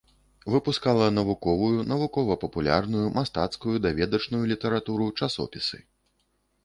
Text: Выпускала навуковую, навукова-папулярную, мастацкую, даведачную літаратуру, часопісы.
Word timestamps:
Выпускала 0.53 1.09
навуковую, 1.17 1.83
навукова-папулярную, 1.91 3.05
мастацкую, 3.19 3.75
даведачную 3.87 4.43
літаратуру, 4.53 5.11
часопісы. 5.19 5.77